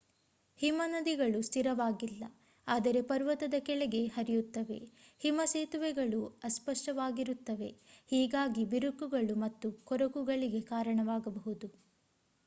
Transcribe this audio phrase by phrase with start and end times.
[0.59, 2.23] ಹಿಮನದಿಗಳು ಸ್ಥಿರವಾಗಿಲ್ಲ
[2.67, 4.79] ಆದರೆ ಪರ್ವತದ ಕೆಳಗೆ ಹರಿಯುತ್ತವೆ
[5.21, 7.69] ಹಿಮ ಸೇತುವೆಗಳು ಅಸ್ಪಷ್ಟವಾಗಿರುತ್ತವೆ
[8.11, 11.69] ಹೀಗಾಗಿ ಬಿರುಕುಗಳು ಮತ್ತು ಕೊರಕುಗಳಿಗೆ ಕಾರಣವಾಗಬಹುದು